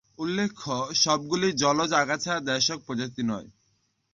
[0.19, 0.65] উল্লেখ্য,
[0.95, 3.47] সবগুলি জলজ আগাছা দেশজ প্রজাতি নয়।